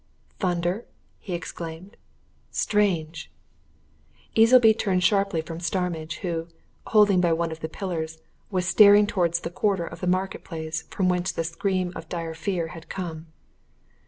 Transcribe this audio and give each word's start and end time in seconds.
"Thunder?" 0.39 0.87
he 1.19 1.35
exclaimed. 1.35 1.95
"Strange!" 2.49 3.31
Easleby 4.33 4.73
turned 4.73 5.03
sharply 5.03 5.41
from 5.41 5.59
Starmidge, 5.59 6.21
who, 6.23 6.47
holding 6.87 7.21
by 7.21 7.31
one 7.33 7.51
of 7.51 7.59
the 7.59 7.69
pillars, 7.69 8.17
was 8.49 8.65
staring 8.67 9.05
towards 9.05 9.41
the 9.41 9.51
quarter 9.51 9.85
of 9.85 9.99
the 9.99 10.07
Market 10.07 10.43
Place, 10.43 10.85
from 10.89 11.07
whence 11.07 11.31
the 11.31 11.43
scream 11.43 11.93
of 11.95 12.09
dire 12.09 12.33
fear 12.33 12.69
had 12.69 12.89
come. 12.89 13.27